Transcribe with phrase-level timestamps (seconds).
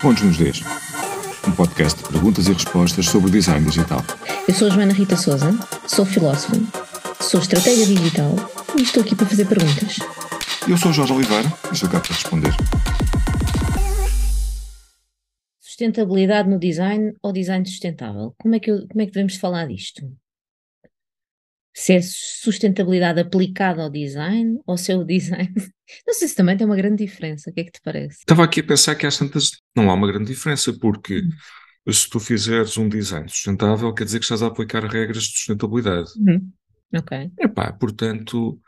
[0.00, 0.62] Pontos nos Ds,
[1.46, 4.00] um podcast de perguntas e respostas sobre design digital.
[4.48, 5.50] Eu sou a Joana Rita Souza,
[5.86, 6.54] sou filósofa,
[7.20, 8.34] sou estratégia digital
[8.78, 9.98] e estou aqui para fazer perguntas.
[10.68, 12.54] Eu sou Jorge Oliveira e estou cá para responder.
[15.60, 18.34] Sustentabilidade no design ou design sustentável?
[18.38, 20.02] Como é que, eu- como é que devemos falar disto?
[21.74, 25.52] Se é sustentabilidade aplicada ao design ou se é o design?
[26.06, 27.50] Não sei se também tem uma grande diferença.
[27.50, 28.18] O que é que te parece?
[28.18, 31.22] Estava aqui a pensar que às tantas não há uma grande diferença, porque
[31.86, 31.92] Hum.
[31.92, 36.10] se tu fizeres um design sustentável, quer dizer que estás a aplicar regras de sustentabilidade.
[36.18, 36.50] Uhum.
[36.96, 37.30] Ok.
[37.38, 38.60] Epá, portanto,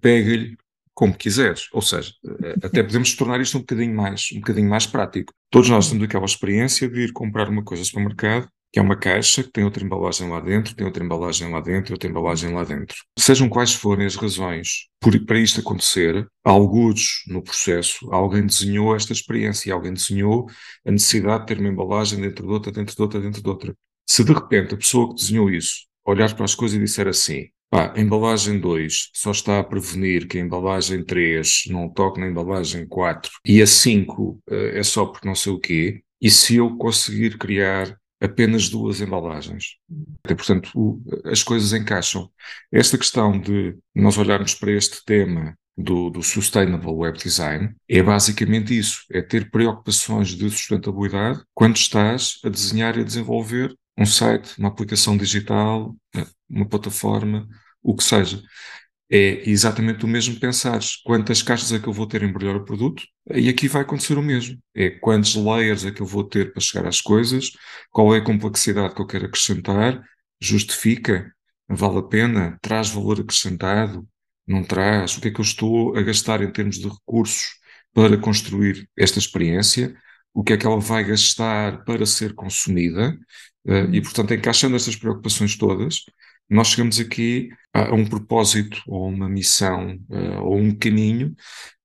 [0.00, 0.56] pega-lhe
[0.94, 1.68] como quiseres.
[1.72, 2.12] Ou seja,
[2.42, 5.32] eh, até podemos tornar isto um bocadinho mais, um bocadinho mais prático.
[5.50, 8.96] Todos nós temos aquela experiência de ir comprar uma coisa no supermercado, que é uma
[8.96, 12.64] caixa, que tem outra embalagem lá dentro, tem outra embalagem lá dentro, outra embalagem lá
[12.64, 12.96] dentro.
[13.18, 19.12] Sejam quais forem as razões por, para isto acontecer, alguns no processo, alguém desenhou esta
[19.12, 20.46] experiência, alguém desenhou
[20.86, 23.74] a necessidade de ter uma embalagem dentro de outra, dentro de outra, dentro de outra.
[24.08, 27.48] Se de repente a pessoa que desenhou isso olhar para as coisas e disser assim,
[27.68, 32.28] pá, a embalagem 2 só está a prevenir que a embalagem 3 não toque na
[32.28, 36.56] embalagem 4 e a 5 eh, é só porque não sei o quê, e se
[36.56, 39.76] eu conseguir criar apenas duas embalagens?
[40.28, 42.30] E, portanto, o- as coisas encaixam.
[42.72, 48.76] Esta questão de nós olharmos para este tema do, do Sustainable Web Design é basicamente
[48.76, 54.58] isso, é ter preocupações de sustentabilidade quando estás a desenhar e a desenvolver um site,
[54.58, 55.94] uma aplicação digital,
[56.48, 57.46] uma plataforma,
[57.82, 58.42] o que seja.
[59.08, 62.64] É exatamente o mesmo pensares quantas caixas é que eu vou ter a embrulhar o
[62.64, 64.58] produto, e aqui vai acontecer o mesmo.
[64.74, 67.52] É quantos layers é que eu vou ter para chegar às coisas,
[67.90, 70.02] qual é a complexidade que eu quero acrescentar,
[70.40, 71.32] justifica,
[71.68, 74.06] vale a pena, traz valor acrescentado,
[74.46, 77.44] não traz, o que é que eu estou a gastar em termos de recursos
[77.94, 79.94] para construir esta experiência,
[80.34, 83.16] o que é que ela vai gastar para ser consumida,
[83.66, 86.00] eh, e portanto encaixando estas preocupações todas,
[86.48, 91.34] nós chegamos aqui a, um propósito, ou uma missão, eh, ou um caminho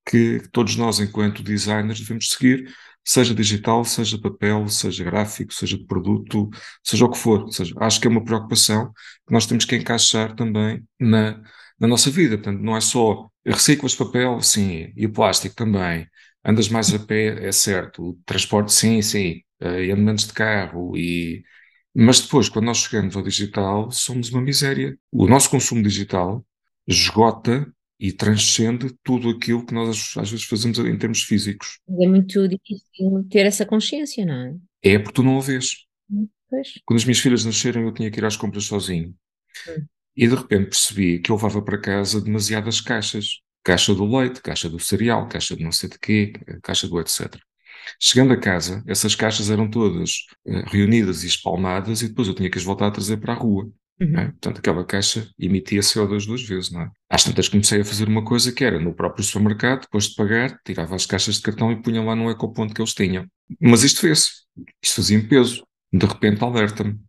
[0.06, 2.74] que todos nós, enquanto designers, devemos seguir,
[3.06, 6.50] seja digital, seja papel, seja gráfico, seja de produto,
[6.84, 7.42] seja o que for.
[7.44, 8.92] Ou seja, acho que é uma preocupação
[9.28, 11.42] que nós temos que encaixar também na,
[11.80, 12.38] na nossa vida.
[12.38, 16.08] Portanto, não é só reciclas papel, sim, e o plástico também.
[16.44, 18.04] Andas mais a pé, é certo.
[18.10, 19.42] O transporte, sim, sim.
[19.60, 21.44] eh, E andamentos de carro e
[21.94, 24.98] mas depois, quando nós chegamos ao digital, somos uma miséria.
[25.12, 26.46] O nosso consumo digital
[26.88, 31.80] esgota e transcende tudo aquilo que nós às vezes fazemos em termos físicos.
[31.88, 34.56] É muito difícil ter essa consciência, não é?
[34.82, 35.86] É porque tu não o vês.
[36.50, 36.74] Pois.
[36.84, 39.14] Quando as minhas filhas nasceram, eu tinha que ir às compras sozinho.
[39.68, 39.86] Hum.
[40.16, 43.40] E de repente percebi que eu levava para casa demasiadas caixas.
[43.64, 47.40] Caixa do leite, caixa do cereal, caixa de não sei de quê, caixa do etc.
[48.00, 52.50] Chegando a casa, essas caixas eram todas eh, reunidas e espalmadas e depois eu tinha
[52.50, 53.70] que as voltar a trazer para a rua.
[54.00, 54.12] Uhum.
[54.12, 54.26] não é?
[54.26, 56.92] Portanto, aquela caixa emitia CO2 duas vezes, não é?
[57.08, 60.60] Às tantas comecei a fazer uma coisa que era no próprio supermercado, depois de pagar,
[60.66, 63.28] tirava as caixas de cartão e punha lá no ecoponto que eles tinham.
[63.60, 64.42] Mas isto fez-se.
[64.82, 65.64] Isto fazia-me peso.
[65.94, 67.00] De repente alerta-me.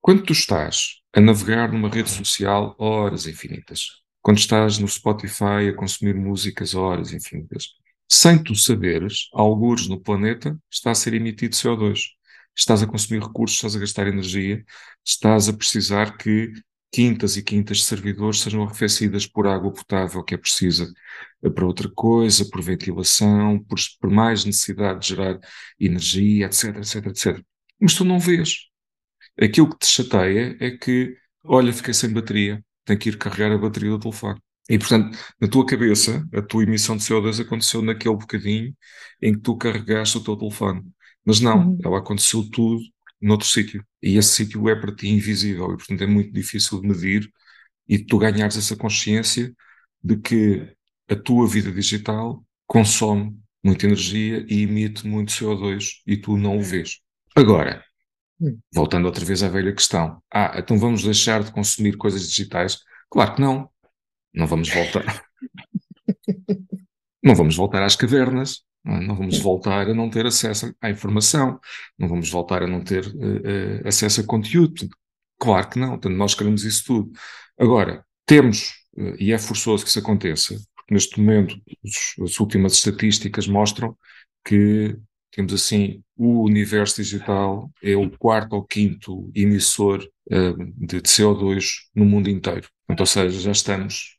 [0.00, 3.86] Quando tu estás a navegar numa rede social horas infinitas,
[4.20, 7.68] quando estás no Spotify a consumir músicas horas infinitas,
[8.08, 12.00] sem tu saberes, algures no planeta está a ser emitido CO2.
[12.56, 14.64] Estás a consumir recursos, estás a gastar energia,
[15.04, 16.52] estás a precisar que
[16.90, 20.90] quintas e quintas de servidores sejam arrefecidas por água potável que é precisa
[21.54, 25.38] para outra coisa, por ventilação, por, por mais necessidade de gerar
[25.78, 27.44] energia, etc, etc, etc.
[27.80, 28.68] Mas tu não vês.
[29.40, 33.58] Aquilo que te chateia é que, olha, fiquei sem bateria, tenho que ir carregar a
[33.58, 34.40] bateria do telefone.
[34.68, 38.74] E, portanto, na tua cabeça, a tua emissão de CO2 aconteceu naquele bocadinho
[39.22, 40.82] em que tu carregaste o teu telefone.
[41.24, 41.78] Mas não, Uhum.
[41.84, 42.80] ela aconteceu tudo
[43.20, 43.84] noutro sítio.
[44.02, 47.30] E esse sítio é para ti invisível e, portanto, é muito difícil de medir
[47.88, 49.52] e de tu ganhares essa consciência
[50.02, 50.68] de que
[51.08, 56.62] a tua vida digital consome muita energia e emite muito CO2 e tu não o
[56.62, 57.00] vês.
[57.36, 57.84] Agora,
[58.40, 58.58] Hum.
[58.72, 60.22] voltando outra vez à velha questão.
[60.32, 62.78] Ah, então vamos deixar de consumir coisas digitais?
[63.10, 63.68] Claro que não.
[64.34, 65.24] Não vamos voltar.
[67.22, 68.62] não vamos voltar às cavernas.
[68.84, 69.00] Não é?
[69.06, 71.58] Não vamos voltar a não ter acesso à informação.
[71.98, 74.88] Não vamos voltar a não ter eh, eh, acesso a conteúdo.
[75.38, 75.90] Claro que não.
[75.90, 77.10] Portanto, nós queremos isso tudo.
[77.58, 82.74] Agora, temos, eh, e é forçoso que isso aconteça, porque neste momento os- as últimas
[82.74, 83.96] estatísticas mostram
[84.44, 84.96] que
[85.32, 90.00] temos assim, o universo digital é o quarto ou quinto emissor
[90.80, 92.68] de, de CO2 no mundo inteiro.
[92.86, 94.17] Portanto, ou seja, já estamos,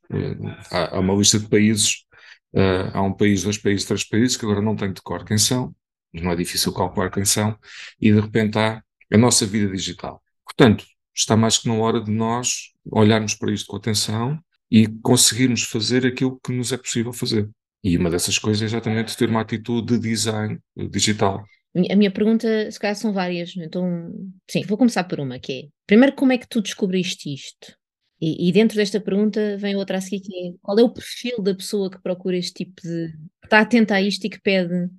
[0.71, 2.05] há, há uma lista de países,
[2.53, 5.37] eh, há um país, dois países, três países, que agora não tenho de cor quem
[5.37, 5.75] são,
[6.13, 7.57] não é difícil calcular quem são,
[7.99, 10.21] e de repente há a nossa vida digital.
[10.45, 10.85] Portanto,
[11.15, 14.39] está mais que na hora de nós olharmos para isto com atenção
[14.71, 17.49] e conseguirmos fazer aquilo que nos é possível fazer.
[17.83, 20.59] E uma dessas coisas é exatamente ter uma atitude de design
[20.91, 21.43] digital.
[21.75, 23.55] A minha pergunta, se calhar, são várias.
[23.55, 24.11] Então,
[24.49, 27.78] sim, vou começar por uma, que é: primeiro, como é que tu descobriste isto?
[28.21, 31.41] E, e, dentro desta pergunta vem outra a seguir, que é: qual é o perfil
[31.41, 33.13] da pessoa que procura este tipo de.
[33.43, 34.89] está atenta a isto e que pede.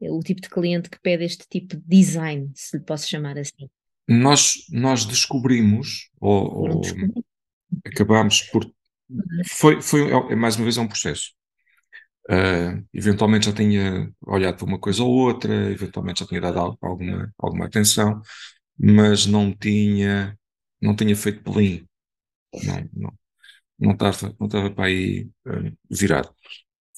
[0.00, 3.68] o tipo de cliente que pede este tipo de design, se lhe posso chamar assim?
[4.06, 6.82] Nós, nós descobrimos, ou, ou
[7.86, 8.70] acabámos por.
[9.48, 11.32] Foi, foi, é, mais uma vez, é um processo.
[12.28, 17.32] Uh, eventualmente já tinha olhado para uma coisa ou outra, eventualmente já tinha dado alguma,
[17.38, 18.20] alguma atenção,
[18.78, 20.38] mas não tinha,
[20.80, 21.84] não tinha feito pelim.
[22.64, 23.18] Não, não,
[23.78, 26.34] não estava, não estava para aí uh, virado.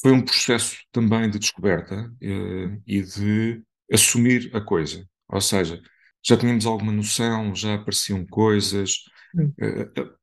[0.00, 3.62] Foi um processo também de descoberta uh, e de
[3.92, 5.06] assumir a coisa.
[5.28, 5.80] Ou seja,
[6.24, 9.04] já tínhamos alguma noção, já apareciam coisas,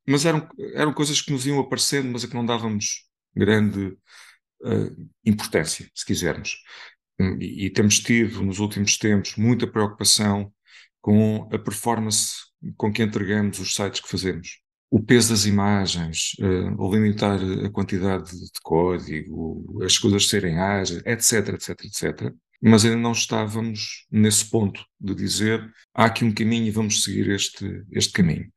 [0.08, 3.98] mas eram, eram coisas que nos iam aparecendo, mas a que não dávamos grande
[5.25, 6.58] importância, se quisermos.
[7.20, 10.54] Hum, e, e, temos tido, nos últimos tempos, muita preocupação
[11.02, 12.34] com a performance
[12.78, 14.62] com que entregamos os sites que fazemos.
[14.91, 21.53] O peso das imagens, uh, limitar a quantidade de, código, as coisas serem ágeis, etc,
[21.53, 22.33] etc, etc.
[22.62, 27.30] Mas ainda não estávamos nesse ponto de dizer há aqui um caminho e vamos seguir
[27.30, 28.51] este, este caminho.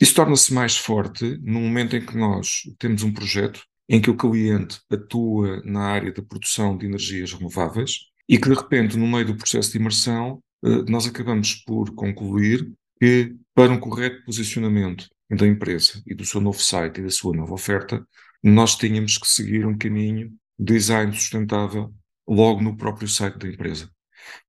[0.00, 4.16] Isso torna-se mais forte no momento em que nós temos um projeto em que o
[4.16, 9.26] cliente atua na área da produção de energias renováveis e que, de repente, no meio
[9.26, 12.70] do processo de imersão, eh, nós acabamos por concluir
[13.00, 17.36] que, para um correto posicionamento da empresa e do seu novo site e da sua
[17.36, 18.06] nova oferta,
[18.42, 21.92] nós tínhamos que seguir um caminho de design sustentável
[22.26, 23.90] logo no próprio site da empresa.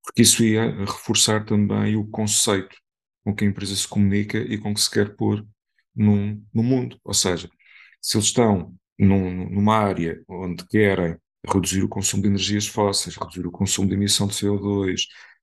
[0.03, 2.75] Porque isso ia reforçar também o conceito
[3.23, 5.45] com que a empresa se comunica e com que se quer pôr
[5.95, 6.99] num, no mundo.
[7.03, 7.49] Ou seja,
[8.01, 11.17] se eles estão num, numa área onde querem
[11.47, 15.01] reduzir o consumo de energias fósseis, reduzir o consumo de emissão de CO2,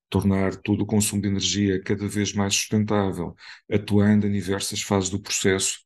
[0.09, 3.35] tornar todo o consumo de energia cada vez mais sustentável,
[3.71, 5.79] atuando em diversas fases do processo.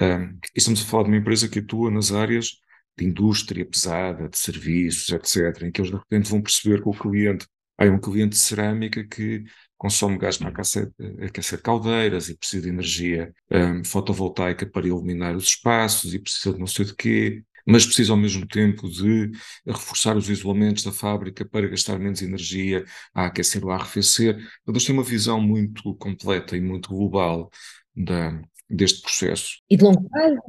[0.00, 2.50] Um, estamos a falar de uma empresa que atua nas áreas
[2.96, 6.92] de indústria pesada, de serviços, etc., em que eles de repente vão perceber que o
[6.92, 7.46] cliente,
[7.78, 9.44] há um cliente de cerâmica que
[9.76, 10.90] consome gás para aquecer,
[11.26, 16.60] aquecer caldeiras e precisa de energia um, fotovoltaica para iluminar os espaços e precisa de
[16.60, 19.30] não sei de quê, mas precisa ao mesmo tempo de
[19.66, 24.34] reforçar os isolamentos da fábrica para gastar menos energia a aquecer ou a arrefecer.
[24.34, 27.50] Então, eles têm uma visão muito completa e muito global
[27.94, 29.58] da, deste processo.
[29.70, 30.40] E de longo prazo,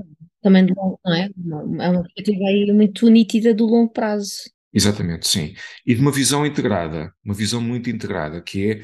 [0.41, 1.29] também de longo, não é?
[1.85, 4.33] É uma perspectiva aí muito nítida do longo prazo.
[4.73, 5.53] Exatamente, sim.
[5.85, 8.81] E de uma visão integrada, uma visão muito integrada, que é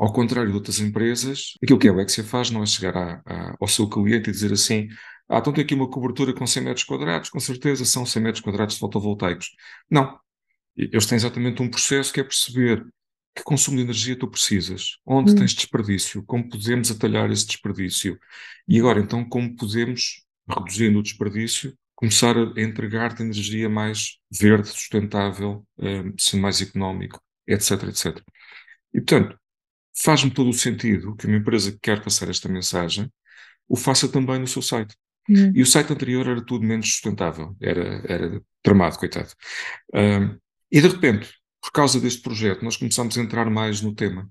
[0.00, 3.56] ao contrário de outras empresas, aquilo que a Alexia faz não é chegar a, a,
[3.60, 4.88] ao seu cliente e dizer assim:
[5.30, 8.42] ah, então tem aqui uma cobertura com 100 metros quadrados, com certeza são 100 metros
[8.42, 9.50] quadrados de fotovoltaicos.
[9.88, 10.18] Não.
[10.76, 12.84] Eles têm exatamente um processo que é perceber
[13.34, 15.34] que consumo de energia tu precisas, onde hum.
[15.36, 18.18] tens desperdício, como podemos atalhar esse desperdício.
[18.66, 25.64] E agora, então, como podemos, reduzindo o desperdício, começar a entregar-te energia mais verde, sustentável,
[25.78, 28.20] eh, sendo mais económico, etc, etc.
[28.92, 29.38] E, portanto,
[29.96, 33.08] faz-me todo o sentido que uma empresa que quer passar esta mensagem
[33.68, 34.96] o faça também no seu site.
[35.30, 35.52] Uhum.
[35.54, 39.30] E o site anterior era tudo menos sustentável, era, era tramado, coitado.
[39.94, 40.36] Um,
[40.72, 41.30] e de repente,
[41.62, 44.28] por causa deste projeto, nós começamos a entrar mais no tema.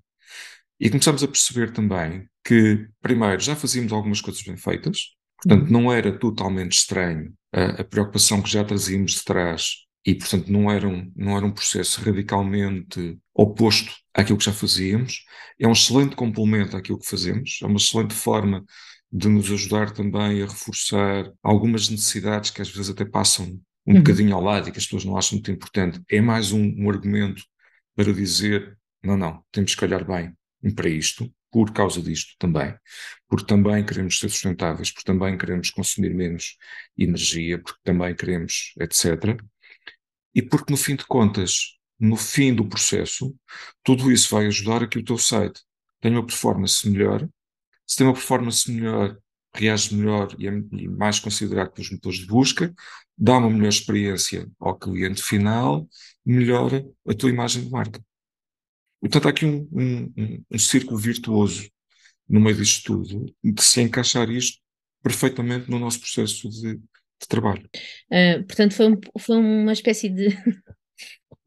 [0.77, 5.72] E começamos a perceber também que, primeiro, já fazíamos algumas coisas bem feitas, portanto, uhum.
[5.72, 10.72] não era totalmente estranho a, a preocupação que já trazíamos de trás e, portanto, não
[10.72, 15.25] era, um, não era um processo radicalmente oposto àquilo que já fazíamos.
[15.60, 18.65] É um excelente complemento àquilo que fazemos, é uma excelente forma
[19.12, 23.46] de nos ajudar também a reforçar algumas necessidades que às vezes até passam
[23.86, 23.98] um uhum.
[24.00, 26.01] bocadinho ao lado e que as pessoas não acham muito importante.
[26.10, 27.44] É mais um, um argumento
[27.96, 30.34] para dizer: não, não, temos que olhar bem
[30.75, 32.75] para isto, por causa disto também,
[33.28, 36.58] porque também queremos ser sustentáveis, porque também queremos consumir menos
[36.98, 39.39] energia, porque também queremos, etc
[40.34, 43.36] e porque, no fim de contas, no fim do processo,
[43.84, 45.62] tudo isso vai ajudar a que o teu site
[46.00, 47.28] tenha uma performance melhor.
[47.89, 49.17] Se tem uma performance melhor,
[49.55, 50.51] reage melhor e é
[50.89, 52.74] mais considerado pelos motores de busca,
[53.17, 55.88] dá uma melhor experiência ao cliente final,
[56.24, 58.00] melhora a tua imagem de marca.
[59.01, 61.67] Portanto, há aqui um, um, um círculo virtuoso
[62.27, 64.62] no meio disto tudo, de se encaixar isto
[65.01, 67.67] perfeitamente no nosso processo de, de trabalho.
[68.12, 70.38] Uh, portanto, foi, foi uma espécie de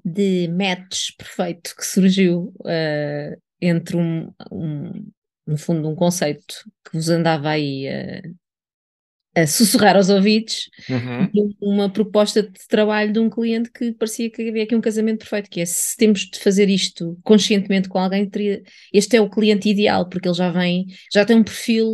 [0.05, 5.11] de match perfeito que surgiu uh, entre um, um,
[5.47, 8.23] no fundo, um conceito que vos andava aí a,
[9.43, 11.55] a sussurrar aos ouvidos Uhum.
[11.63, 15.49] uma proposta de trabalho de um cliente que parecia que havia aqui um casamento perfeito,
[15.49, 19.69] que é se temos de fazer isto conscientemente com alguém, teria, este é o cliente
[19.71, 21.91] ideal, porque ele já vem, já tem um perfil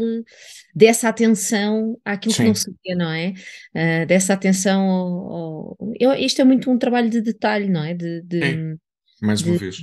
[0.74, 2.48] dessa atenção àquilo que Sim.
[2.48, 3.32] não se vê, não é?
[3.74, 7.94] Ah, dessa atenção ao, ao- eu- isto é muito um trabalho de detalhe, não é?
[7.94, 8.74] De, de- É.
[9.22, 9.76] Mais uma de- vez.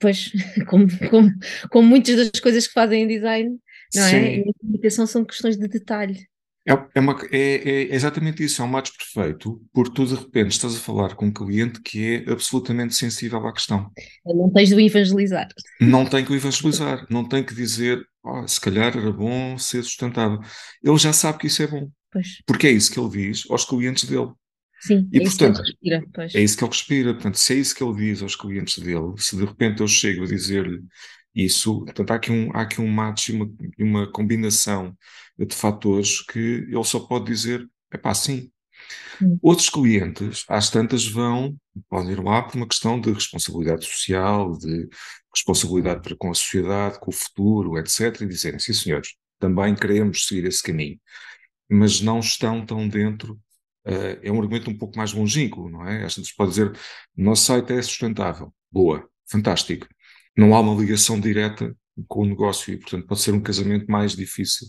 [0.00, 0.30] Pois,
[0.68, 1.30] como, como,
[1.70, 3.58] como muitas das coisas que fazem em design,
[3.94, 4.10] não é?
[4.10, 4.16] Sim.
[4.46, 6.26] E a comunicação são questões de detalhe.
[6.66, 10.50] É, é, uma- é- é exatamente isso, é um match perfeito, porque tu de repente
[10.50, 13.90] estás a falar com um cliente que é absolutamente sensível à questão.
[14.26, 15.48] Não tens de o evangelizar.
[15.80, 19.82] Não tem que o evangelizar, não tem que dizer, "Oh, se calhar era bom ser
[19.82, 20.40] sustentável.
[20.82, 23.64] Ele já sabe que isso é bom, Pois, porque é isso que ele diz aos
[23.64, 24.30] clientes dele.
[24.80, 26.04] Sim, E, é isso que ele portanto, respira.
[26.12, 26.34] Pois.
[26.34, 27.14] É isso que ele respira.
[27.14, 30.24] Portanto, se é isso que ele diz aos clientes dele, se de repente eu chego
[30.24, 30.82] a dizer-lhe
[31.34, 34.96] isso, portanto, há aqui um, há aqui um match e uma, uma combinação
[35.38, 38.50] de fatores que ele só pode dizer, é pá, sim.
[39.22, 39.38] Hum.
[39.42, 41.56] Outros clientes, às tantas, vão,
[41.88, 44.88] podem ir lá por uma questão de responsabilidade social, de
[45.34, 50.26] responsabilidade para com a sociedade, com o futuro, etc., e dizerem, sim, senhores, também queremos
[50.26, 50.98] seguir esse caminho,
[51.68, 53.38] mas não estão tão dentro
[54.22, 56.04] é um argumento um pouco mais longínquo, não é?
[56.04, 56.70] Às vezes pode dizer,
[57.16, 58.52] o nosso site é sustentável.
[58.70, 59.86] Boa, fantástico.
[60.36, 61.74] Não há uma ligação direta
[62.06, 64.68] com o negócio e, portanto, pode ser um casamento mais difícil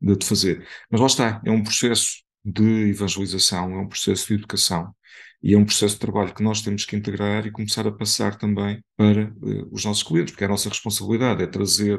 [0.00, 0.66] de, fazer.
[0.90, 4.94] Mas lá está, é um processo de evangelização, é um processo de educação
[5.42, 8.36] e é um processo de trabalho que nós temos que integrar e começar a passar
[8.36, 11.98] também para eh, os nossos clientes, porque é a nossa responsabilidade é trazer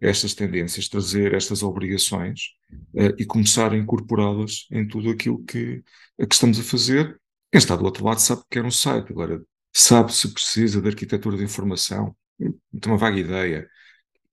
[0.00, 2.54] estas tendências, trazer estas obrigações
[2.94, 5.82] eh, e começar a incorporá-las em tudo aquilo que,
[6.18, 7.20] que estamos a fazer.
[7.50, 10.88] Quem está do outro lado sabe que quer um site, agora sabe se precisa de
[10.88, 12.52] arquitetura de informação, tem
[12.86, 13.68] uma vaga ideia,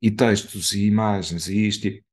[0.02, 2.04] e textos e imagens e isto, e,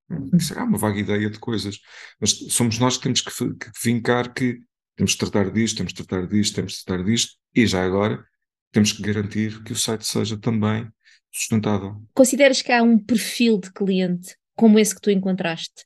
[0.41, 1.81] será uma vaga ideia de coisas,
[2.21, 4.61] mas somos nós que temos que, que vincar que
[4.97, 8.25] temos de tratar disto, temos de tratar disto, temos de tratar disto, e já agora
[8.73, 10.89] temos que garantir que o site seja também
[11.33, 12.03] sustentável.
[12.15, 15.85] Consideras que há um perfil de cliente como esse que tu encontraste,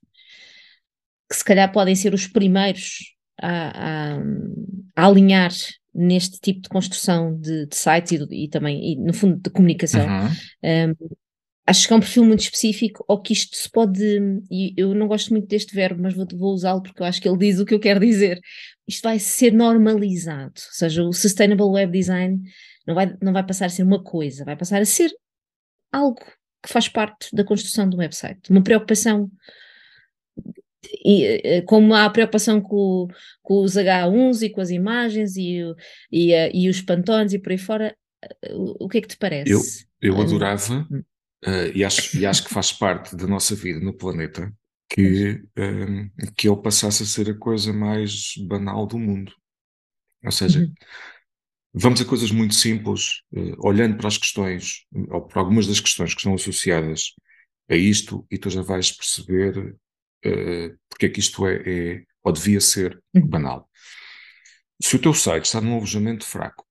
[1.30, 4.22] que se calhar podem ser os primeiros a, a-
[4.96, 5.52] a alinhar
[5.94, 10.04] neste tipo de construção de, de sites e, e também, e, no fundo, de comunicação?
[10.06, 10.90] Uhum.
[10.90, 11.08] Um,
[11.66, 14.02] acho que é um perfil muito específico ou que isto se pode,
[14.50, 17.28] e eu não gosto muito deste verbo, mas vou, vou usá-lo porque eu acho que
[17.28, 18.40] ele diz o que eu quero dizer.
[18.88, 22.40] Isto vai ser normalizado, ou seja, o Sustainable Web Design
[22.86, 25.12] não vai, não vai passar a ser uma coisa, vai passar a ser
[25.92, 26.20] algo
[26.62, 29.30] que faz parte da construção do website, uma preocupação.
[31.04, 33.06] E, eh, como há a preocupação com,
[33.42, 35.60] com os H1s e com as imagens e,
[36.10, 37.94] e, eh, e os pantones e por aí fora,
[38.42, 39.86] eh, o, que é que te parece?
[40.00, 40.86] Eu, eu adorava,
[41.44, 44.52] eh, e, acho, e acho que faz parte da nossa vida no planeta,
[44.88, 49.32] que, eh, que ele passasse a ser a coisa mais banal do mundo.
[50.24, 50.72] Ou seja, Uhum.
[51.72, 56.12] vamos a coisas muito simples, eh, olhando para as questões, ou para algumas das questões
[56.14, 57.14] que estão associadas
[57.68, 59.76] a isto, e tu já vais perceber
[60.24, 61.56] eh, porque é que isto é,
[61.98, 63.26] é ou devia ser Uhum.
[63.26, 63.68] banal.
[64.82, 66.66] Se o teu site está num alojamento fraco,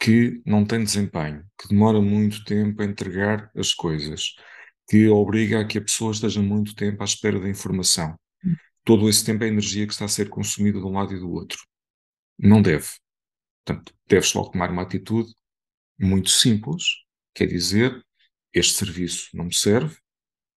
[0.00, 4.34] que não tem desempenho, que demora muito tempo a entregar as coisas,
[4.88, 8.18] que obriga a que a pessoa esteja muito tempo à espera da informação.
[8.44, 8.54] Hum.
[8.84, 11.30] Todo esse tempo é energia que está a ser consumida de um lado e do
[11.30, 11.58] outro.
[12.38, 12.88] Não deve.
[13.64, 15.32] Portanto, deves logo tomar uma atitude
[15.98, 16.84] muito simples,
[17.34, 18.02] quer dizer,
[18.52, 19.96] este serviço não me serve,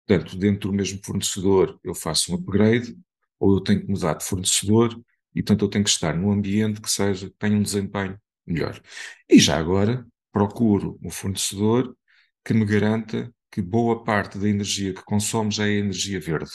[0.08, 2.96] portanto, dentro do mesmo fornecedor eu faço um upgrade,
[3.40, 5.00] ou eu tenho que mudar de fornecedor,
[5.36, 8.82] e portanto eu tenho que estar num ambiente que seja, tenha um desempenho melhor.
[9.30, 11.96] E já agora procuro um fornecedor
[12.44, 16.52] que me garanta que boa parte da energia que consome já é energia verde.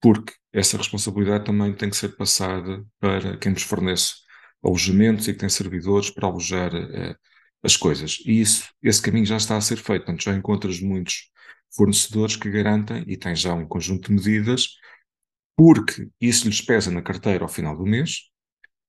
[0.00, 4.14] Porque essa responsabilidade também tem que ser passada para quem nos fornece
[4.62, 7.16] alojamentos e que tem servidores para alojar eh,
[7.62, 8.18] as coisas.
[8.26, 10.04] E isso, esse caminho já está a ser feito.
[10.04, 11.30] Portanto, já encontras muitos
[11.74, 14.68] fornecedores que garantem e têm já um conjunto de medidas,
[15.56, 18.30] porque isso lhes pesa na carteira ao final do mês,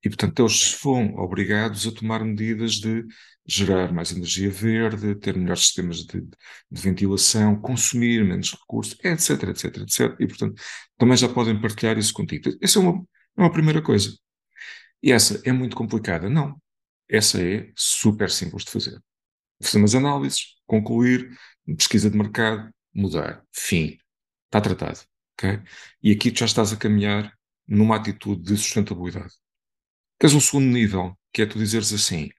[0.04, 3.06] e portanto eles vão obrigados a tomar medidas de
[3.46, 9.78] gerar mais energia verde, ter melhores sistemas de, de ventilação, consumir menos recursos, etc, etc,
[9.78, 10.16] etc.
[10.20, 10.62] E portanto
[10.98, 12.50] também já podem partilhar isso contigo.
[12.62, 13.06] Essa é uma,
[13.38, 14.18] é uma primeira coisa.
[15.02, 16.30] E essa é muito complicada?
[16.30, 16.62] Não.
[17.10, 19.02] Essa é super simples de fazer.
[19.76, 21.30] Umas análises, concluir,
[21.78, 23.44] pesquisa de mercado, mudar.
[23.54, 23.98] Fim.
[24.46, 25.00] Está tratado.
[25.38, 25.60] ok?
[26.02, 27.34] E aqui tu já estás a caminhar
[27.68, 29.34] numa atitude de sustentabilidade.
[30.20, 32.30] Tens um segundo nível, que é tu dizeres assim: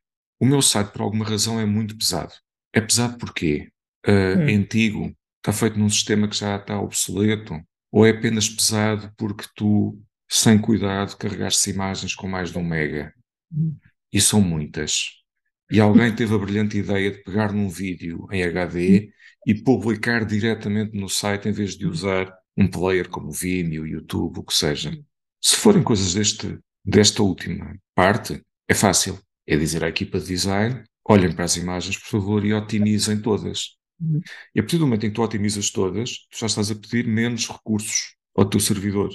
[0.41, 2.33] o meu site, por alguma razão, é muito pesado.
[2.73, 3.71] É pesado porque
[4.07, 4.49] uh, Hum.
[4.49, 7.61] é antigo, está feito num sistema que já está obsoleto,
[7.93, 13.15] ou é apenas pesado porque tu, sem cuidado, carregaste imagens com mais de um mega.
[13.53, 13.77] Hum.
[14.13, 15.24] E são muitas.
[15.71, 19.11] E alguém teve a brilhante ideia de pegar num vídeo em HD
[19.47, 24.39] e publicar diretamente no site em vez de usar um player como o Vimeo, YouTube,
[24.39, 24.97] o que seja.
[25.41, 29.19] Se forem coisas deste, desta última parte, é fácil.
[29.47, 33.77] É dizer à equipa de design: olhem para as imagens, por favor, e otimizem todas.
[34.01, 34.21] Uhum.
[34.55, 37.07] E a partir do momento em que tu otimizas todas, tu já estás a pedir
[37.07, 39.11] menos recursos ao teu servidor.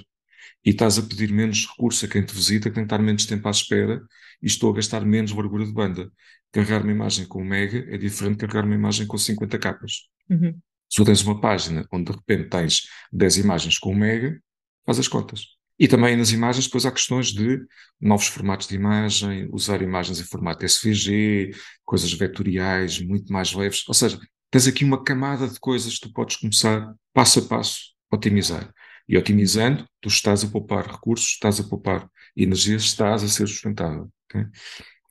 [0.63, 3.25] E estás a pedir menos recursos a quem te visita, que tem que estar menos
[3.25, 4.01] tempo à espera
[4.41, 6.11] e estou a gastar menos largura de banda.
[6.51, 10.09] Carregar uma imagem com um mega é diferente de carregar uma imagem com 50 capas.
[10.29, 10.59] Uhum.
[10.89, 14.41] Se tu tens uma página onde de repente tens 10 imagens com um mega,
[14.85, 15.59] faz as contas.
[15.79, 17.65] E também nas imagens depois há questões de
[18.01, 21.51] novos formatos de imagem, usar imagens em formato SVG,
[21.85, 23.87] coisas vetoriais muito mais leves.
[23.87, 24.19] Ou seja,
[24.51, 28.73] tens aqui uma camada de coisas que tu podes começar passo a passo a otimizar.
[29.07, 34.09] E otimizando, tu estás a poupar recursos, estás a poupar energias, estás a ser sustentável.
[34.25, 34.45] Okay?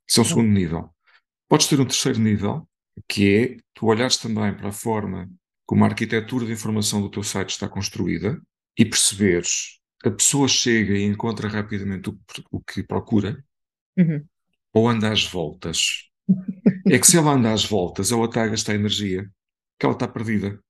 [0.06, 0.94] Esse é o segundo nível.
[1.48, 2.68] Podes ter um terceiro nível,
[3.08, 5.30] que é tu olhares também para a forma
[5.66, 8.40] como a arquitetura de informação do teu site está construída
[8.78, 12.18] e perceberes a pessoa chega e encontra rapidamente o,
[12.50, 13.44] o que procura
[13.98, 14.24] Uhum.
[14.72, 16.08] ou anda às voltas.
[16.86, 19.28] É que se ela anda às voltas, ela está a gastar energia,
[19.78, 20.60] que ela está perdida.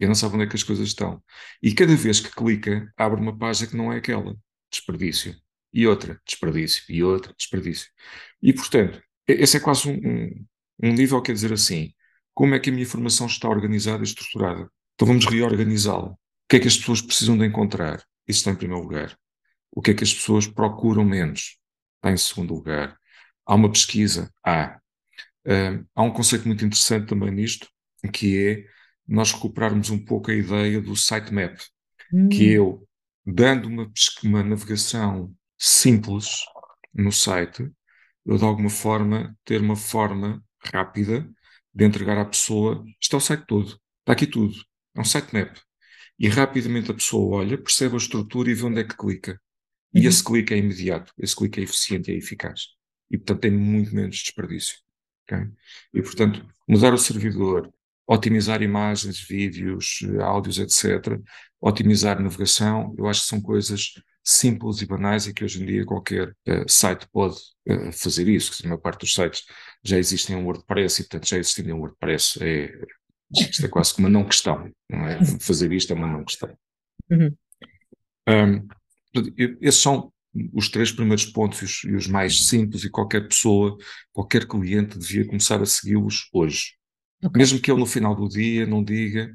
[0.00, 1.22] E não sabe onde é que as coisas estão.
[1.62, 4.36] E cada vez que clica, abre uma página que não é aquela.
[4.70, 5.36] Desperdício.
[5.72, 6.84] E outra, desperdício.
[6.88, 7.88] E outra, desperdício.
[8.42, 10.46] E, portanto, esse é quase um, um,
[10.84, 11.92] um nível, quer dizer assim,
[12.34, 14.70] como é que a minha informação está organizada e estruturada?
[14.94, 16.10] Então vamos reorganizá-la.
[16.10, 16.16] O
[16.48, 18.04] que é que as pessoas precisam de encontrar?
[18.26, 19.16] Isso está em primeiro lugar.
[19.70, 21.58] O que é que as pessoas procuram menos?
[21.96, 22.96] Está em segundo lugar.
[23.46, 24.30] Há uma pesquisa?
[24.44, 24.78] Há.
[25.46, 27.68] Uh, há um conceito muito interessante também nisto,
[28.12, 28.64] que é
[29.08, 31.58] nós recuperarmos um pouco a ideia do sitemap,
[32.12, 32.28] Hum.
[32.28, 32.86] que eu,
[33.24, 33.90] dando uma,
[34.22, 36.44] uma navegação simples
[36.92, 37.70] no site,
[38.26, 41.28] eu de alguma forma ter uma forma rápida
[41.74, 43.68] de entregar à pessoa, isto é o site todo,
[44.00, 44.54] está aqui tudo,
[44.94, 45.56] é um sitemap.
[46.18, 49.40] E rapidamente a pessoa olha, percebe a estrutura e vê onde é que clica.
[49.94, 50.08] E Uhum.
[50.08, 52.68] esse clique é imediato, esse clique é eficiente e é eficaz.
[53.10, 54.78] E portanto tem muito menos desperdício.
[55.30, 55.48] ok?
[55.94, 57.72] E portanto, mudar o servidor,
[58.12, 61.18] otimizar imagens, vídeos, áudios, etc.,
[61.60, 63.92] otimizar navegação, eu acho que são coisas
[64.24, 68.52] simples e banais e que hoje em dia qualquer eh, site pode eh, fazer isso.
[68.52, 69.44] que A maior parte dos sites
[69.82, 72.72] já existem em WordPress e, portanto, já existindo em WordPress é,
[73.32, 74.70] isto é quase que uma não questão.
[74.88, 75.24] Não é?
[75.40, 76.56] Fazer isto é uma não questão.
[77.10, 77.34] Uhum.
[78.28, 78.68] Um,
[79.60, 80.12] esses são
[80.52, 83.76] os três primeiros pontos e os, e os mais simples e qualquer pessoa,
[84.12, 86.74] qualquer cliente devia começar a segui-los hoje.
[87.34, 89.32] Mesmo que ele no final do dia não diga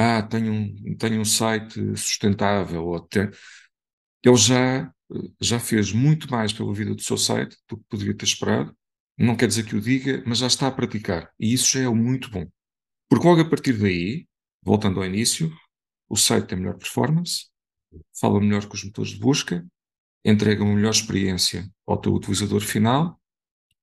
[0.00, 3.30] ah, tenho um, tenho um site sustentável, ou tem...
[4.24, 4.90] ele já,
[5.40, 8.74] já fez muito mais pela vida do seu site do que poderia ter esperado.
[9.18, 11.30] Não quer dizer que o diga, mas já está a praticar.
[11.38, 12.46] E isso já é muito bom.
[13.10, 14.26] Porque logo a partir daí,
[14.62, 15.52] voltando ao início,
[16.08, 17.48] o site tem melhor performance,
[18.18, 19.66] fala melhor com os motores de busca,
[20.24, 23.20] entrega uma melhor experiência ao teu utilizador final,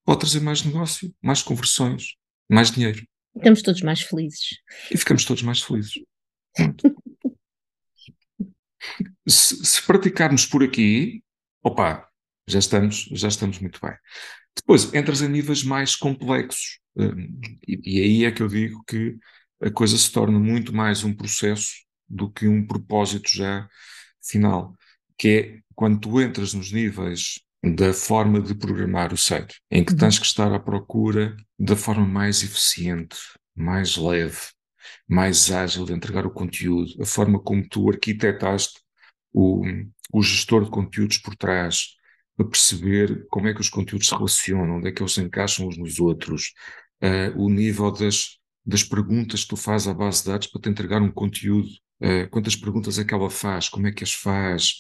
[0.04, 2.16] pode trazer mais negócio, mais conversões,
[2.50, 3.06] mais dinheiro.
[3.38, 4.60] Estamos todos mais felizes.
[4.92, 5.94] E ficamos todos mais felizes.
[9.28, 11.22] Se, se praticarmos por aqui,
[11.64, 12.08] opa,
[12.48, 13.94] já estamos, já estamos muito bem.
[14.56, 16.80] Depois, entras em níveis mais complexos.
[16.96, 19.18] hum, E, e aí é que eu digo que
[19.62, 21.74] a coisa se torna muito mais um processo
[22.08, 23.68] do que um propósito já
[24.24, 24.76] final.
[25.18, 27.40] Que é quando tu entras nos níveis
[27.76, 29.98] da forma de programar o site, em que Uhum.
[29.98, 33.18] tens que estar à procura da forma mais eficiente,
[33.56, 34.38] mais leve,
[35.08, 38.80] mais ágil de entregar o conteúdo, a forma como tu arquitetaste
[39.34, 39.64] o,
[40.14, 41.96] o gestor de conteúdos por trás,
[42.36, 45.68] para perceber como é que os conteúdos se relacionam, onde é que eles se encaixam
[45.68, 46.54] uns nos outros,
[47.02, 50.70] eh, o nível das, das perguntas que tu fazes à base de dados para te
[50.70, 51.70] entregar um conteúdo,
[52.02, 54.76] eh, quantas perguntas é que ela faz, como é que as faz.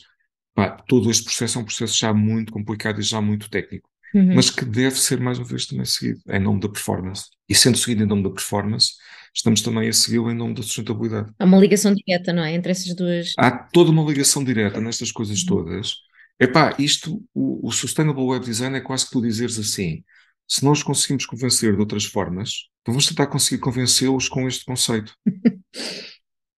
[0.57, 4.35] Pá, todo este processo é um processo já muito complicado e já muito técnico Uhum.
[4.35, 7.25] mas que deve ser mais uma vez também seguido em nome da performance.
[7.47, 8.93] E sendo seguido em nome da performance,
[9.33, 11.29] estamos também a segui-lo em nome da sustentabilidade.
[11.37, 12.53] Há uma ligação direta, não é?
[12.53, 13.33] Entre essas duas.
[13.37, 15.95] Há toda uma ligação direta nestas coisas todas.
[16.39, 20.03] Epá, isto, o, o Sustainable Web Design é quase que tu dizeres assim,
[20.47, 25.13] se nós conseguimos convencer de outras formas, então vamos tentar conseguir convencê-los com este conceito.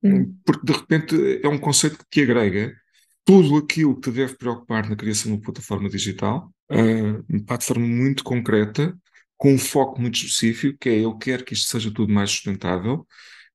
[0.01, 0.33] Hum.
[0.45, 2.73] Porque de repente é um conceito que te agrega
[3.25, 6.75] tudo aquilo que te deve preocupar na criação de uma plataforma digital, ah,
[7.45, 8.97] pá, de forma muito concreta,
[9.37, 13.07] com um foco muito específico, que é eu quero que isto seja tudo mais sustentável,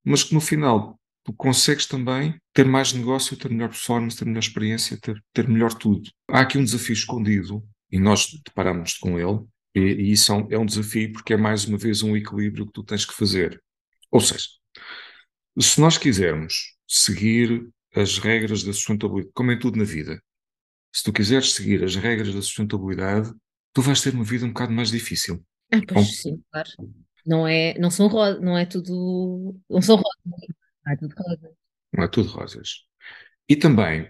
[0.04, 4.40] mas que no final tu consegues também ter mais negócio, ter melhor performance, ter melhor
[4.40, 6.08] experiência, ter, ter melhor tudo.
[6.28, 9.40] Há aqui um desafio escondido e nós deparamos com ele,
[9.74, 12.66] e, e isso é um, é um desafio porque é mais uma vez um equilíbrio
[12.66, 13.62] que tu tens que fazer.
[14.10, 14.46] Ou seja,
[15.60, 20.20] se nós quisermos seguir as regras da sustentabilidade, como em tudo na vida,
[20.92, 23.32] se tu quiseres seguir as regras da sustentabilidade,
[23.72, 25.44] tu vais ter uma vida um bocado mais difícil.
[25.72, 26.70] Ah, pois Bom, sim, claro.
[27.26, 28.08] Não é, não são
[28.40, 30.56] não é tudo, não são rosas.
[30.84, 31.50] Não é tudo rosas.
[31.92, 32.68] Não é tudo rosas.
[33.48, 34.08] E também,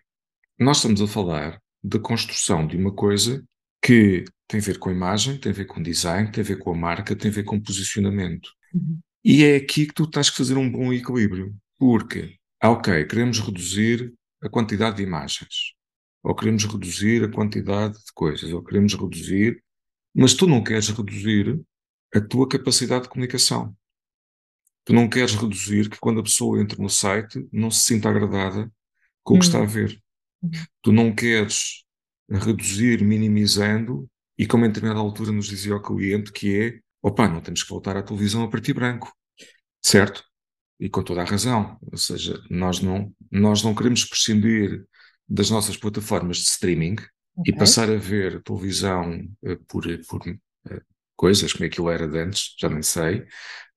[0.58, 3.44] nós estamos a falar da construção de uma coisa
[3.82, 6.58] que tem a ver com a imagem, tem a ver com design, tem a ver
[6.58, 8.48] com a marca, tem a ver com posicionamento.
[8.72, 8.98] Uhum.
[9.24, 11.54] E é aqui que tu tens que fazer um bom equilíbrio.
[11.78, 15.74] Porque, ah, ok, queremos reduzir a quantidade de imagens,
[16.22, 19.62] ou queremos reduzir a quantidade de coisas, ou queremos reduzir,
[20.14, 21.60] mas tu não queres reduzir
[22.14, 23.76] a tua capacidade de comunicação.
[24.82, 28.72] Tu não queres reduzir que quando a pessoa entra no site não se sinta agradada
[29.22, 29.66] com o que está a hum.
[29.66, 30.00] ver.
[30.42, 30.50] Uhum.
[30.80, 31.84] Tu não queres
[32.30, 37.42] reduzir minimizando, e como em determinada altura nos dizia o cliente, que é, opa, não
[37.42, 39.14] temos que voltar à televisão a preto e branco.
[39.82, 40.24] Certo?
[40.78, 41.78] E com toda a razão.
[41.80, 44.84] Ou seja, nós não, nós não queremos prescindir
[45.28, 46.96] das nossas plataformas de streaming
[47.36, 47.54] okay.
[47.54, 50.80] e passar a ver televisão uh, por, por uh,
[51.16, 53.20] coisas, como aquilo era de antes, já nem sei.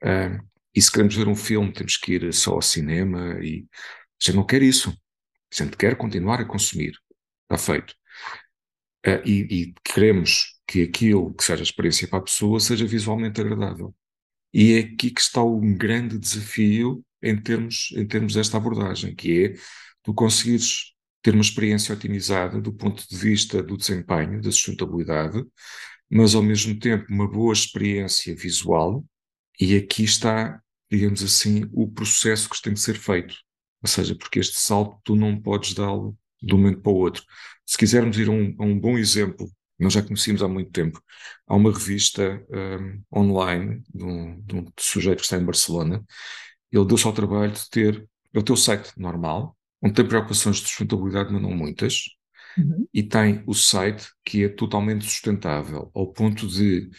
[0.03, 0.43] Uh,
[0.75, 4.35] e se queremos ver um filme, temos que ir só ao cinema e a gente
[4.35, 4.89] não quer isso.
[5.51, 6.93] A gente quer continuar a consumir.
[7.43, 7.95] Está feito.
[9.05, 13.95] Uh, e, e, queremos que aquilo que seja experiência para a pessoa seja visualmente agradável.
[14.57, 19.45] E é aqui que está um grande desafio em termos, em termos desta abordagem, que
[19.45, 19.53] é
[20.01, 25.43] tu conseguires ter uma experiência otimizada do ponto de vista do desempenho, da sustentabilidade,
[26.09, 29.05] mas ao mesmo tempo uma boa experiência visual,
[29.59, 33.35] e aqui está digamos assim, o processo que tem que ser feito.
[33.81, 37.23] Ou seja, porque este salto tu não podes dá-lo de um momento para o outro.
[37.65, 41.01] Se quisermos ir a um, a um bom exemplo, nós já conhecemos há muito tempo,
[41.47, 46.03] há uma revista um, online de um, de um, sujeito que está em Barcelona,
[46.71, 50.67] ele deu-se ao trabalho de ter, ele tem o site normal, onde tem preocupações de
[50.67, 52.03] sustentabilidade, mas não muitas,
[52.57, 52.87] uhum.
[52.93, 56.89] e tem o site que é totalmente sustentável, ao ponto de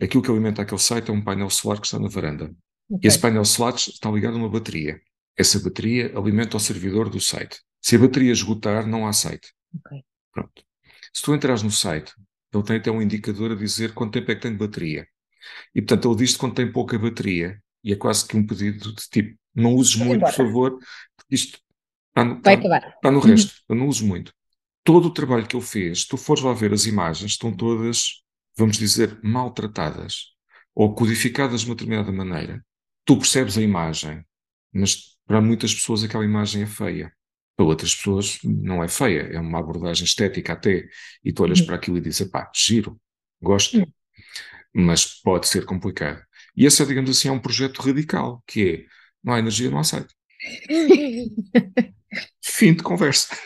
[0.00, 2.54] aquilo que alimenta aquele site é um painel solar que está na varanda.
[2.90, 3.08] Okay.
[3.08, 5.00] Esse painel solar está ligado a uma bateria.
[5.36, 7.60] Essa bateria alimenta o servidor do site.
[7.80, 9.52] Se a bateria esgotar, não há site.
[9.74, 10.02] Okay.
[10.32, 10.64] Pronto.
[11.12, 12.12] Se tu entras no site,
[12.56, 15.06] ele tem até um indicador a dizer quanto tempo é que tem de bateria.
[15.74, 17.58] E portanto ele diz quando tem pouca bateria.
[17.82, 20.32] E é quase que um pedido de tipo, não uses muito, embora.
[20.32, 20.78] por favor,
[21.30, 21.58] isto
[22.08, 23.76] está no, Vai está, está no resto, uhum.
[23.76, 24.32] não uses muito.
[24.82, 28.22] Todo o trabalho que ele fez, tu fores lá ver as imagens, estão todas,
[28.56, 30.32] vamos dizer, maltratadas
[30.74, 32.64] ou codificadas de uma determinada maneira
[33.04, 34.24] tu percebes a imagem,
[34.72, 37.12] mas para muitas pessoas aquela imagem é feia.
[37.56, 40.86] Para outras pessoas não é feia, é uma abordagem estética até.
[41.24, 41.66] E tu olhas uhum.
[41.66, 43.00] para aquilo e dizes, pá, giro,
[43.40, 43.78] gosto.
[43.78, 43.86] Uhum.
[44.74, 46.20] Mas pode ser complicado.
[46.56, 48.84] E esse é, digamos assim, é um projeto radical, que é,
[49.22, 50.12] não há energia, não há site.
[52.42, 53.36] Fim de conversa.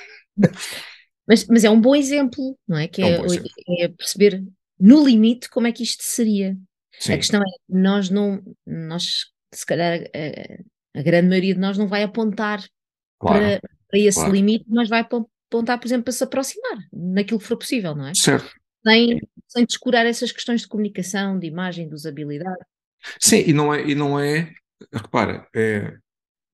[1.27, 2.89] Mas, mas é um bom exemplo, não é?
[2.89, 4.43] Que é, é, é perceber
[4.79, 6.57] no limite como é que isto seria.
[6.99, 7.13] Sim.
[7.13, 11.87] A questão é, nós não, nós se calhar a, a, grande maioria de nós não
[11.87, 12.65] vai apontar
[13.19, 14.33] claro, para, para, esse claro.
[14.33, 18.13] limite, mas vai apontar, por exemplo, para se aproximar naquilo que for possível, não é?
[18.15, 18.51] Certo.
[18.87, 22.65] Sem, sem descurar essas questões de comunicação, de imagem, de usabilidade.
[23.19, 24.53] Sim, e não é, e não é
[24.93, 25.97] repara, é,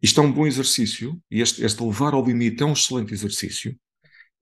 [0.02, 3.76] isto é um bom exercício, e este, este levar ao limite é um excelente exercício,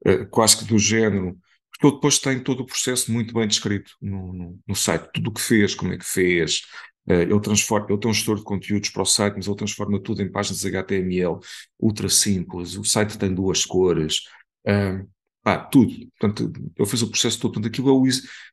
[0.04, 1.36] é, quase que do género,
[1.70, 5.32] porque depois tem todo o processo muito bem descrito no, no, no site, tudo o
[5.32, 6.62] que fez, como é que fez,
[7.06, 10.22] ele, transforma, ele tem um gestor de conteúdos para o site, mas ele transforma tudo
[10.22, 11.38] em páginas HTML
[11.78, 12.76] ultra simples.
[12.76, 14.20] O site tem duas cores,
[14.66, 15.08] uh,
[15.42, 15.92] pá, tudo.
[16.18, 17.54] Portanto, ele fez o processo todo.
[17.54, 18.06] Portanto, aquilo é o,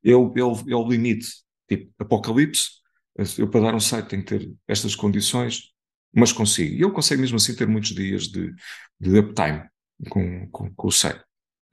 [0.03, 1.27] é o, é o, é o limite.
[1.67, 2.79] Tipo, apocalipse,
[3.37, 5.71] eu para dar um site tenho que ter estas condições,
[6.13, 6.73] mas consigo.
[6.73, 8.53] E ele consegue mesmo assim ter muitos dias de,
[8.99, 9.63] de uptime
[10.09, 11.23] com, com, com o site.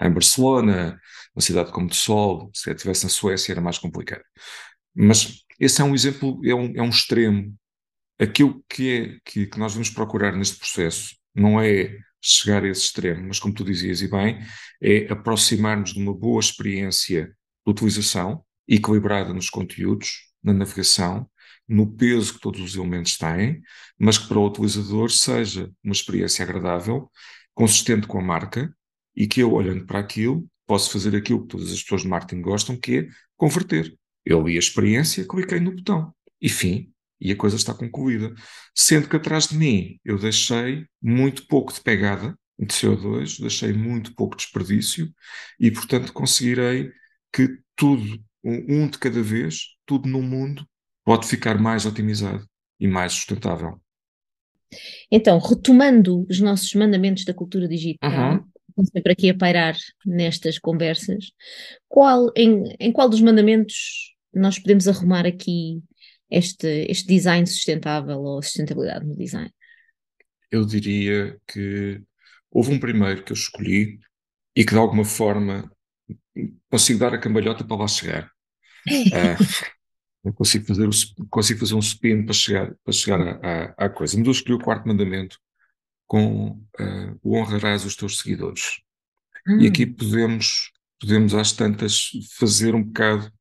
[0.01, 1.01] Em Barcelona,
[1.35, 4.23] uma cidade como de Sol, se estivesse na Suécia era mais complicado.
[4.95, 7.55] Mas esse é um exemplo, é um, é um extremo.
[8.19, 12.83] Aquilo que, é, que, que nós vamos procurar neste processo não é chegar a esse
[12.83, 14.41] extremo, mas como tu dizias e bem,
[14.81, 21.29] é aproximar-nos de uma boa experiência de utilização, equilibrada nos conteúdos, na navegação,
[21.69, 23.61] no peso que todos os elementos têm,
[23.99, 27.11] mas que para o utilizador seja uma experiência agradável,
[27.55, 28.75] consistente com a marca
[29.15, 32.43] e que eu, olhando para aquilo, posso fazer aquilo que todas as pessoas de marketing
[32.43, 36.13] gostam, que é converter Eu li a experiência, cliquei no botão
[36.43, 38.35] e fim, e a coisa está concluída.
[38.75, 44.15] Sendo que atrás de mim eu deixei muito pouco de pegada de CO2, deixei muito
[44.15, 45.13] pouco desperdício
[45.61, 46.91] e, portanto, conseguirei
[47.33, 50.67] que tudo, um de cada vez, tudo no mundo
[51.05, 52.45] pode ficar mais otimizado
[52.81, 53.81] e mais sustentável.
[55.11, 58.45] Então, retomando os nossos mandamentos da cultura digital,
[58.77, 58.85] uhum.
[58.85, 61.31] sempre aqui a pairar nestas conversas,
[61.89, 65.83] qual, em, em qual dos mandamentos nós podemos arrumar aqui
[66.31, 69.51] este, este design sustentável ou sustentabilidade no design?
[70.51, 72.03] Eu diria que
[72.51, 73.99] houve um primeiro que eu escolhi
[74.55, 75.71] e que de alguma forma
[76.71, 78.31] consigo dar a cambalhota para lá chegar.
[80.25, 84.17] uh, consigo fazer, o, consigo fazer um spin para chegar, para chegar à, à, coisa.
[84.17, 85.39] Mas eu escolhi o quarto mandamento
[86.07, 88.81] com uh, o honrarás os teus seguidores.
[89.47, 89.61] Hum.
[89.61, 93.33] E aqui podemos, podemos às tantas fazer um bocado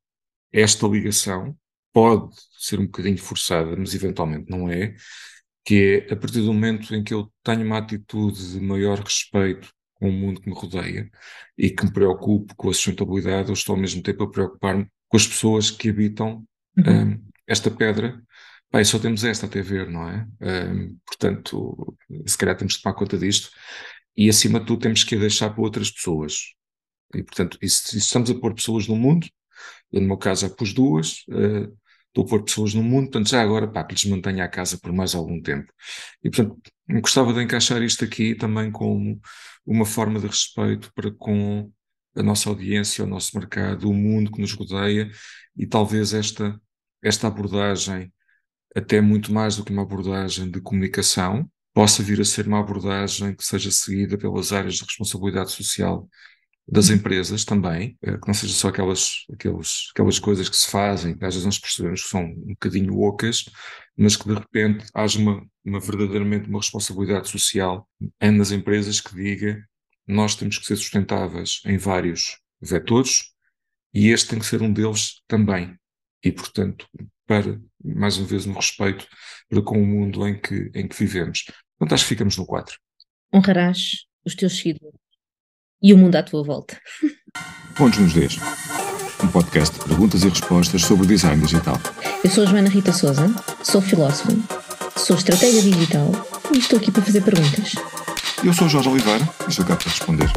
[0.52, 1.56] esta ligação,
[1.92, 4.94] pode ser um bocadinho forçada, mas eventualmente não é,
[5.64, 9.72] que é a partir do momento em que eu tenho uma atitude de maior respeito
[9.94, 11.10] com o mundo que me rodeia
[11.56, 15.16] e que me preocupo com a sustentabilidade, eu estou ao mesmo tempo a preocupar-me com
[15.16, 16.44] as pessoas que habitam
[16.76, 17.12] uhum.
[17.12, 18.22] um, esta pedra.
[18.70, 20.26] Pai, só temos esta até ver, não é?
[20.40, 23.50] Um, portanto, se calhar temos que tomar conta disto
[24.16, 26.52] e, acima de tudo, temos que a deixar para outras pessoas.
[27.14, 29.26] E, portanto, se estamos a pôr pessoas no mundo,
[29.92, 31.76] eu, no meu caso, já pus duas, uh,
[32.08, 34.78] estou a pôr pessoas no mundo, portanto, já agora, pá, que lhes mantenha a casa
[34.78, 35.72] por mais algum tempo.
[36.22, 36.56] E, portanto,
[37.02, 39.20] gostava de encaixar isto aqui também como
[39.66, 41.70] uma forma de respeito para com
[42.16, 45.10] a nossa audiência, o nosso mercado, o mundo que nos rodeia
[45.56, 46.58] e talvez esta,
[47.02, 48.12] esta abordagem,
[48.74, 53.34] até muito mais do que uma abordagem de comunicação, possa vir a ser uma abordagem
[53.34, 56.08] que seja seguida pelas áreas de responsabilidade social
[56.68, 61.16] das empresas também, eh, que não seja só aquelas, aquelas, aquelas coisas que se fazem,
[61.16, 63.44] que às vezes nós percebemos que são um bocadinho ocas,
[63.96, 67.88] mas que de repente haja uma, uma verdadeiramente uma responsabilidade social
[68.20, 69.64] nas empresas que diga
[70.06, 73.32] nós temos que ser sustentáveis em vários vetores
[73.92, 75.76] e este tem que ser um deles também.
[76.22, 76.86] E, portanto,
[77.26, 79.06] para, mais uma vez, no respeito
[79.48, 81.44] para com o mundo em que, em que vivemos.
[81.78, 82.78] Portanto, acho que ficamos no 4.
[83.32, 85.05] Honrarás os teus seguidores
[85.86, 86.76] e o mundo à tua volta.
[87.76, 88.40] Pontos nos Ds.
[89.22, 91.78] Um podcast de perguntas e respostas sobre design digital.
[92.24, 94.36] Eu sou a Joana Rita Souza, sou filósofa,
[94.96, 96.10] sou estratégia digital
[96.52, 97.76] e estou aqui para fazer perguntas.
[98.42, 100.28] Eu sou Jorge Oliveira e estou cá para responder.